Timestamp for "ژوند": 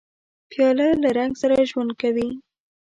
1.69-1.91